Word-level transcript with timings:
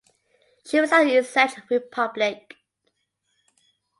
She 0.65 0.79
resides 0.79 1.11
in 1.11 1.23
Czech 1.23 1.69
Republic. 1.69 2.55